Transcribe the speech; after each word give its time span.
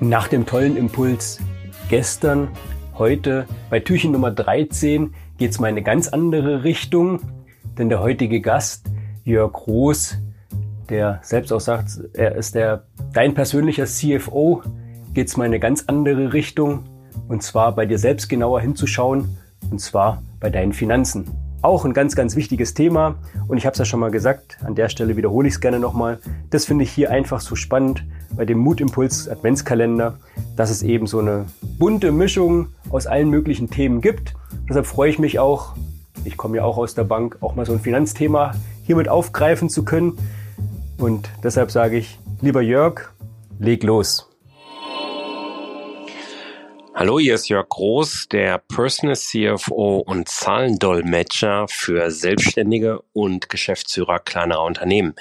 Nach 0.00 0.28
dem 0.28 0.46
tollen 0.46 0.76
Impuls 0.76 1.40
gestern, 1.88 2.48
heute 2.98 3.46
bei 3.68 3.80
Türchen 3.80 4.12
Nummer 4.12 4.30
13 4.30 5.12
geht 5.38 5.50
es 5.50 5.58
mal 5.58 5.66
in 5.66 5.74
eine 5.74 5.82
ganz 5.82 6.06
andere 6.06 6.62
Richtung, 6.62 7.20
denn 7.76 7.88
der 7.88 8.00
heutige 8.00 8.40
Gast, 8.40 8.86
Jörg 9.24 9.52
Groß, 9.52 10.18
der 10.88 11.18
selbst 11.22 11.52
auch 11.52 11.60
sagt, 11.60 12.00
er 12.14 12.36
ist 12.36 12.54
der 12.54 12.84
dein 13.12 13.34
persönlicher 13.34 13.86
CFO, 13.86 14.62
geht 15.14 15.26
es 15.26 15.36
mal 15.36 15.46
in 15.46 15.50
eine 15.50 15.60
ganz 15.60 15.84
andere 15.88 16.32
Richtung 16.32 16.84
und 17.26 17.42
zwar 17.42 17.74
bei 17.74 17.84
dir 17.84 17.98
selbst 17.98 18.28
genauer 18.28 18.60
hinzuschauen 18.60 19.36
und 19.72 19.80
zwar 19.80 20.22
bei 20.38 20.48
deinen 20.48 20.74
Finanzen. 20.74 21.28
Auch 21.60 21.84
ein 21.84 21.92
ganz, 21.92 22.14
ganz 22.14 22.36
wichtiges 22.36 22.74
Thema 22.74 23.16
und 23.48 23.56
ich 23.56 23.66
habe 23.66 23.72
es 23.72 23.78
ja 23.78 23.84
schon 23.84 23.98
mal 23.98 24.12
gesagt, 24.12 24.58
an 24.64 24.76
der 24.76 24.88
Stelle 24.88 25.16
wiederhole 25.16 25.48
ich 25.48 25.54
es 25.54 25.60
gerne 25.60 25.80
nochmal. 25.80 26.20
Das 26.50 26.64
finde 26.64 26.84
ich 26.84 26.90
hier 26.92 27.10
einfach 27.10 27.40
so 27.40 27.56
spannend 27.56 28.04
bei 28.36 28.44
dem 28.44 28.58
Mutimpuls 28.58 29.28
Adventskalender, 29.28 30.18
dass 30.56 30.70
es 30.70 30.84
eben 30.84 31.08
so 31.08 31.18
eine 31.18 31.46
bunte 31.78 32.12
Mischung 32.12 32.68
aus 32.90 33.08
allen 33.08 33.28
möglichen 33.28 33.70
Themen 33.70 34.00
gibt. 34.00 34.34
Deshalb 34.68 34.86
freue 34.86 35.10
ich 35.10 35.18
mich 35.18 35.40
auch, 35.40 35.74
ich 36.24 36.36
komme 36.36 36.58
ja 36.58 36.64
auch 36.64 36.78
aus 36.78 36.94
der 36.94 37.04
Bank, 37.04 37.38
auch 37.40 37.56
mal 37.56 37.66
so 37.66 37.72
ein 37.72 37.80
Finanzthema 37.80 38.54
hiermit 38.84 39.08
aufgreifen 39.08 39.68
zu 39.68 39.84
können. 39.84 40.16
Und 40.96 41.28
deshalb 41.42 41.72
sage 41.72 41.96
ich, 41.96 42.20
lieber 42.40 42.62
Jörg, 42.62 43.12
leg 43.58 43.82
los. 43.82 44.27
Hallo, 46.98 47.20
hier 47.20 47.36
ist 47.36 47.48
Jörg 47.48 47.68
Groß, 47.68 48.26
der 48.28 48.58
Personal 48.58 49.14
CFO 49.14 49.98
und 49.98 50.28
Zahlendolmetscher 50.28 51.66
für 51.68 52.10
Selbstständige 52.10 53.02
und 53.12 53.48
Geschäftsführer 53.48 54.18
kleinerer 54.18 54.64
Unternehmen. 54.64 55.14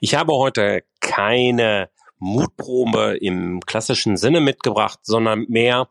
Ich 0.00 0.14
habe 0.14 0.34
heute 0.34 0.84
keine 1.00 1.90
Mutprobe 2.20 3.18
im 3.20 3.58
klassischen 3.66 4.16
Sinne 4.16 4.40
mitgebracht, 4.40 5.00
sondern 5.02 5.46
mehr 5.48 5.88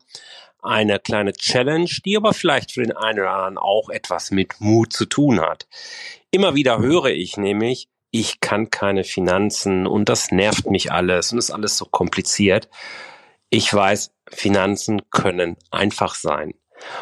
eine 0.62 0.98
kleine 0.98 1.34
Challenge, 1.34 1.90
die 2.06 2.16
aber 2.16 2.32
vielleicht 2.32 2.72
für 2.72 2.82
den 2.82 2.96
einen 2.96 3.20
oder 3.20 3.32
anderen 3.32 3.58
auch 3.58 3.90
etwas 3.90 4.30
mit 4.30 4.54
Mut 4.60 4.94
zu 4.94 5.04
tun 5.04 5.42
hat. 5.42 5.68
Immer 6.30 6.54
wieder 6.54 6.78
höre 6.78 7.10
ich 7.10 7.36
nämlich, 7.36 7.90
ich 8.10 8.40
kann 8.40 8.70
keine 8.70 9.04
Finanzen 9.04 9.86
und 9.86 10.08
das 10.08 10.30
nervt 10.30 10.70
mich 10.70 10.90
alles 10.90 11.32
und 11.32 11.38
ist 11.38 11.50
alles 11.50 11.76
so 11.76 11.84
kompliziert. 11.84 12.70
Ich 13.54 13.72
weiß, 13.72 14.10
Finanzen 14.32 15.08
können 15.10 15.56
einfach 15.70 16.16
sein. 16.16 16.54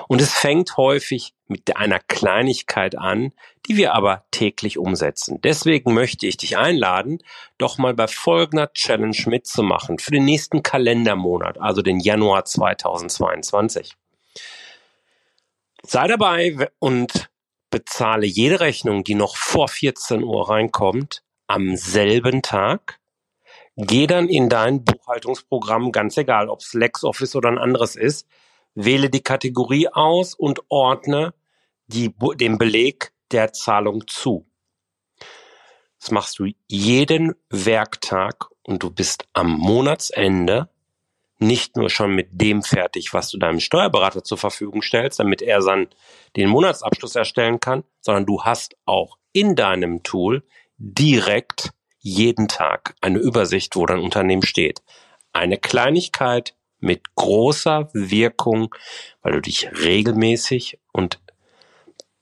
Und 0.06 0.20
es 0.20 0.34
fängt 0.34 0.76
häufig 0.76 1.32
mit 1.46 1.78
einer 1.78 1.98
Kleinigkeit 1.98 2.94
an, 2.94 3.32
die 3.64 3.78
wir 3.78 3.94
aber 3.94 4.26
täglich 4.32 4.76
umsetzen. 4.76 5.40
Deswegen 5.42 5.94
möchte 5.94 6.26
ich 6.26 6.36
dich 6.36 6.58
einladen, 6.58 7.20
doch 7.56 7.78
mal 7.78 7.94
bei 7.94 8.06
folgender 8.06 8.70
Challenge 8.74 9.16
mitzumachen 9.24 9.98
für 9.98 10.10
den 10.10 10.26
nächsten 10.26 10.62
Kalendermonat, 10.62 11.58
also 11.58 11.80
den 11.80 12.00
Januar 12.00 12.44
2022. 12.44 13.94
Sei 15.84 16.06
dabei 16.06 16.68
und 16.78 17.30
bezahle 17.70 18.26
jede 18.26 18.60
Rechnung, 18.60 19.04
die 19.04 19.14
noch 19.14 19.36
vor 19.36 19.68
14 19.68 20.22
Uhr 20.22 20.50
reinkommt, 20.50 21.22
am 21.46 21.76
selben 21.76 22.42
Tag 22.42 23.00
Geh 23.76 24.06
dann 24.06 24.28
in 24.28 24.48
dein 24.48 24.84
Buchhaltungsprogramm, 24.84 25.92
ganz 25.92 26.16
egal, 26.16 26.48
ob 26.48 26.60
es 26.60 26.74
LexOffice 26.74 27.36
oder 27.36 27.48
ein 27.48 27.58
anderes 27.58 27.96
ist, 27.96 28.26
wähle 28.74 29.08
die 29.08 29.22
Kategorie 29.22 29.88
aus 29.88 30.34
und 30.34 30.60
ordne 30.68 31.34
die, 31.86 32.14
den 32.36 32.58
Beleg 32.58 33.12
der 33.30 33.52
Zahlung 33.52 34.06
zu. 34.06 34.46
Das 36.00 36.10
machst 36.10 36.38
du 36.38 36.46
jeden 36.68 37.34
Werktag 37.48 38.48
und 38.62 38.82
du 38.82 38.90
bist 38.90 39.24
am 39.32 39.52
Monatsende 39.52 40.68
nicht 41.38 41.76
nur 41.76 41.90
schon 41.90 42.14
mit 42.14 42.28
dem 42.32 42.62
fertig, 42.62 43.12
was 43.12 43.30
du 43.30 43.38
deinem 43.38 43.60
Steuerberater 43.60 44.22
zur 44.22 44.38
Verfügung 44.38 44.82
stellst, 44.82 45.18
damit 45.18 45.42
er 45.42 45.60
dann 45.60 45.88
den 46.36 46.48
Monatsabschluss 46.48 47.16
erstellen 47.16 47.58
kann, 47.60 47.84
sondern 48.00 48.26
du 48.26 48.42
hast 48.42 48.76
auch 48.84 49.18
in 49.32 49.56
deinem 49.56 50.02
Tool 50.02 50.44
direkt 50.76 51.72
jeden 52.02 52.48
Tag 52.48 52.94
eine 53.00 53.18
Übersicht, 53.18 53.76
wo 53.76 53.86
dein 53.86 54.00
Unternehmen 54.00 54.42
steht. 54.42 54.82
Eine 55.32 55.56
Kleinigkeit 55.56 56.54
mit 56.80 57.14
großer 57.14 57.88
Wirkung, 57.94 58.74
weil 59.22 59.32
du 59.32 59.40
dich 59.40 59.70
regelmäßig 59.72 60.78
und 60.92 61.20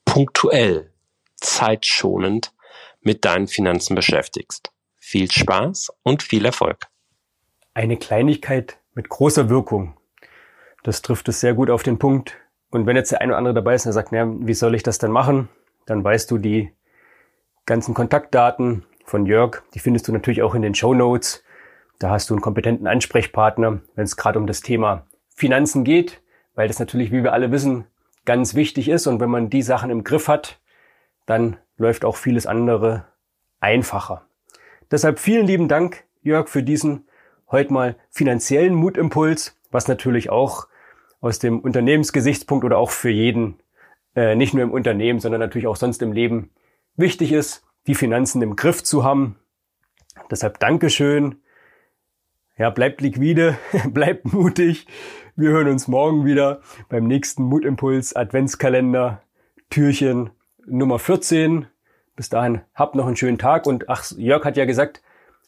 punktuell, 0.05 0.91
zeitschonend 1.35 2.53
mit 3.01 3.25
deinen 3.25 3.47
Finanzen 3.47 3.95
beschäftigst. 3.95 4.71
Viel 4.99 5.31
Spaß 5.31 5.91
und 6.03 6.21
viel 6.21 6.45
Erfolg. 6.45 6.87
Eine 7.73 7.97
Kleinigkeit 7.97 8.77
mit 8.93 9.09
großer 9.09 9.49
Wirkung. 9.49 9.97
Das 10.83 11.01
trifft 11.01 11.27
es 11.27 11.39
sehr 11.39 11.55
gut 11.55 11.71
auf 11.71 11.81
den 11.81 11.97
Punkt. 11.97 12.37
Und 12.69 12.85
wenn 12.85 12.95
jetzt 12.95 13.11
der 13.11 13.21
eine 13.21 13.31
oder 13.31 13.37
andere 13.39 13.53
dabei 13.55 13.73
ist 13.73 13.85
und 13.85 13.89
er 13.89 13.93
sagt, 13.93 14.11
naja, 14.11 14.31
wie 14.39 14.53
soll 14.53 14.75
ich 14.75 14.83
das 14.83 14.99
denn 14.99 15.11
machen? 15.11 15.49
Dann 15.87 16.03
weißt 16.03 16.29
du 16.29 16.37
die 16.37 16.71
ganzen 17.65 17.93
Kontaktdaten, 17.93 18.85
von 19.05 19.25
Jörg. 19.25 19.63
Die 19.73 19.79
findest 19.79 20.07
du 20.07 20.11
natürlich 20.11 20.41
auch 20.41 20.55
in 20.55 20.61
den 20.61 20.75
Show 20.75 20.93
Notes. 20.93 21.43
Da 21.99 22.09
hast 22.09 22.29
du 22.29 22.33
einen 22.33 22.41
kompetenten 22.41 22.87
Ansprechpartner, 22.87 23.81
wenn 23.95 24.03
es 24.03 24.17
gerade 24.17 24.39
um 24.39 24.47
das 24.47 24.61
Thema 24.61 25.05
Finanzen 25.35 25.83
geht, 25.83 26.21
weil 26.55 26.67
das 26.67 26.79
natürlich, 26.79 27.11
wie 27.11 27.23
wir 27.23 27.33
alle 27.33 27.51
wissen, 27.51 27.85
ganz 28.25 28.55
wichtig 28.55 28.89
ist. 28.89 29.07
Und 29.07 29.19
wenn 29.19 29.29
man 29.29 29.49
die 29.49 29.61
Sachen 29.61 29.89
im 29.89 30.03
Griff 30.03 30.27
hat, 30.27 30.59
dann 31.25 31.57
läuft 31.77 32.05
auch 32.05 32.15
vieles 32.15 32.45
andere 32.45 33.05
einfacher. 33.59 34.25
Deshalb 34.89 35.19
vielen 35.19 35.47
lieben 35.47 35.67
Dank, 35.67 36.03
Jörg, 36.21 36.49
für 36.49 36.63
diesen 36.63 37.07
heute 37.49 37.73
mal 37.73 37.95
finanziellen 38.09 38.73
Mutimpuls, 38.73 39.59
was 39.71 39.87
natürlich 39.87 40.29
auch 40.29 40.67
aus 41.21 41.39
dem 41.39 41.59
Unternehmensgesichtspunkt 41.59 42.65
oder 42.65 42.77
auch 42.77 42.91
für 42.91 43.09
jeden, 43.09 43.61
äh, 44.15 44.35
nicht 44.35 44.53
nur 44.53 44.63
im 44.63 44.71
Unternehmen, 44.71 45.19
sondern 45.19 45.39
natürlich 45.39 45.67
auch 45.67 45.75
sonst 45.75 46.01
im 46.01 46.11
Leben 46.11 46.49
wichtig 46.95 47.31
ist 47.31 47.63
die 47.87 47.95
Finanzen 47.95 48.41
im 48.41 48.55
Griff 48.55 48.83
zu 48.83 49.03
haben. 49.03 49.37
Deshalb 50.29 50.59
Dankeschön. 50.59 51.41
Ja, 52.57 52.69
bleibt 52.69 53.01
liquide, 53.01 53.57
bleibt 53.89 54.31
mutig. 54.31 54.87
Wir 55.35 55.49
hören 55.49 55.69
uns 55.69 55.87
morgen 55.87 56.25
wieder 56.25 56.61
beim 56.89 57.07
nächsten 57.07 57.43
Mutimpuls 57.43 58.15
Adventskalender 58.15 59.21
Türchen 59.69 60.29
Nummer 60.65 60.99
14. 60.99 61.65
Bis 62.15 62.29
dahin 62.29 62.61
habt 62.75 62.95
noch 62.95 63.07
einen 63.07 63.15
schönen 63.15 63.37
Tag 63.37 63.65
und 63.65 63.89
ach, 63.89 64.11
Jörg 64.17 64.45
hat 64.45 64.57
ja 64.57 64.65
gesagt, 64.65 65.01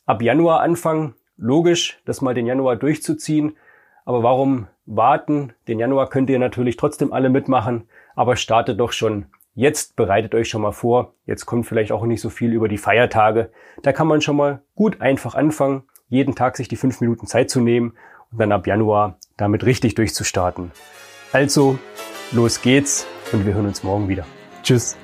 ab 0.05 0.21
Januar 0.21 0.61
anfangen. 0.61 1.13
Logisch, 1.37 1.99
das 2.05 2.21
mal 2.21 2.33
den 2.33 2.47
Januar 2.47 2.77
durchzuziehen. 2.77 3.57
Aber 4.05 4.23
warum 4.23 4.67
warten? 4.85 5.53
Den 5.67 5.79
Januar 5.79 6.09
könnt 6.09 6.29
ihr 6.29 6.39
natürlich 6.39 6.77
trotzdem 6.77 7.13
alle 7.13 7.29
mitmachen, 7.29 7.87
aber 8.15 8.35
startet 8.35 8.79
doch 8.79 8.91
schon 8.91 9.25
Jetzt 9.55 9.95
bereitet 9.95 10.33
euch 10.33 10.49
schon 10.49 10.63
mal 10.63 10.71
vor. 10.71 11.13
Jetzt 11.25 11.45
kommt 11.45 11.67
vielleicht 11.67 11.91
auch 11.91 12.05
nicht 12.05 12.21
so 12.21 12.29
viel 12.29 12.53
über 12.53 12.67
die 12.67 12.79
Feiertage. 12.79 13.51
Da 13.83 13.93
kann 13.93 14.07
man 14.07 14.21
schon 14.21 14.35
mal 14.35 14.61
gut 14.75 14.99
einfach 14.99 15.35
anfangen, 15.35 15.83
jeden 16.09 16.35
Tag 16.35 16.57
sich 16.57 16.67
die 16.67 16.75
fünf 16.75 17.01
Minuten 17.01 17.27
Zeit 17.27 17.49
zu 17.51 17.59
nehmen 17.59 17.93
und 18.31 18.39
dann 18.39 18.51
ab 18.51 18.65
Januar 18.65 19.17
damit 19.37 19.63
richtig 19.63 19.93
durchzustarten. 19.95 20.71
Also, 21.31 21.77
los 22.31 22.61
geht's 22.61 23.05
und 23.31 23.45
wir 23.45 23.53
hören 23.53 23.67
uns 23.67 23.83
morgen 23.83 24.09
wieder. 24.09 24.25
Tschüss. 24.63 24.97